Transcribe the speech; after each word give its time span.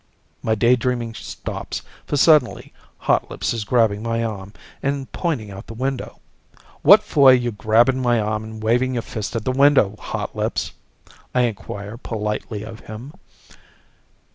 My 0.41 0.55
daydreaming 0.55 1.13
stops, 1.13 1.83
for 2.07 2.17
suddenly 2.17 2.73
Hotlips 3.01 3.53
is 3.53 3.63
grabbing 3.63 4.01
my 4.01 4.23
arm 4.23 4.51
and 4.81 5.11
pointing 5.11 5.51
out 5.51 5.67
the 5.67 5.75
window. 5.75 6.19
"What 6.81 7.03
for 7.03 7.29
are 7.29 7.33
you 7.35 7.51
grabbing 7.51 8.01
my 8.01 8.19
arm 8.19 8.43
and 8.43 8.63
waving 8.63 8.93
your 8.95 9.03
fist 9.03 9.35
at 9.35 9.43
the 9.45 9.51
window, 9.51 9.95
Hotlips?" 9.99 10.71
I 11.35 11.41
inquire 11.41 11.97
politely 11.97 12.63
of 12.63 12.79
him. 12.79 13.13